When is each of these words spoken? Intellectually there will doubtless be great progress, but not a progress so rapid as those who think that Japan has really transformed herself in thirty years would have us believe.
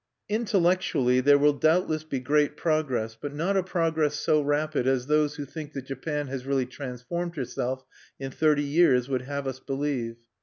Intellectually 0.29 1.19
there 1.21 1.37
will 1.37 1.53
doubtless 1.53 2.03
be 2.03 2.19
great 2.19 2.57
progress, 2.57 3.15
but 3.15 3.35
not 3.35 3.55
a 3.55 3.61
progress 3.61 4.15
so 4.15 4.41
rapid 4.41 4.87
as 4.87 5.05
those 5.05 5.35
who 5.35 5.45
think 5.45 5.73
that 5.73 5.85
Japan 5.85 6.25
has 6.25 6.43
really 6.43 6.65
transformed 6.65 7.35
herself 7.35 7.85
in 8.19 8.31
thirty 8.31 8.63
years 8.63 9.07
would 9.07 9.21
have 9.21 9.45
us 9.45 9.59
believe. 9.59 10.15